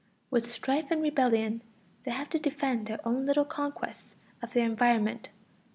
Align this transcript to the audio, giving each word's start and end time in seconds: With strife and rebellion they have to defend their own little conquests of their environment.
With 0.31 0.51
strife 0.51 0.89
and 0.89 0.99
rebellion 1.03 1.61
they 2.05 2.09
have 2.11 2.27
to 2.31 2.39
defend 2.39 2.87
their 2.87 2.99
own 3.07 3.27
little 3.27 3.45
conquests 3.45 4.15
of 4.41 4.51
their 4.51 4.65
environment. 4.65 5.29